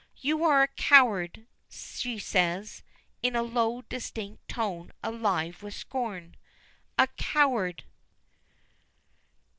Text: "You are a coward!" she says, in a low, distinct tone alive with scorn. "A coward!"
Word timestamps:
"You 0.17 0.43
are 0.45 0.63
a 0.63 0.67
coward!" 0.67 1.45
she 1.69 2.17
says, 2.17 2.81
in 3.21 3.35
a 3.35 3.43
low, 3.43 3.83
distinct 3.83 4.47
tone 4.47 4.91
alive 5.03 5.61
with 5.61 5.75
scorn. 5.75 6.37
"A 6.97 7.05
coward!" 7.17 7.83